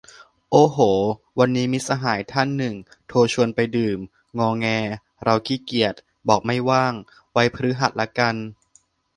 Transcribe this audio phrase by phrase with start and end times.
[0.51, 0.77] โอ้โห
[1.39, 2.75] วันนี้มิตรสหายท่านหนึ่ง
[3.07, 3.99] โทรชวนไปดื่ม
[4.39, 4.67] งอแง
[5.23, 5.95] เราขี้เกียจ
[6.27, 6.93] บอกไม่ว่าง
[7.31, 8.35] ไว้พฤหัสละกัน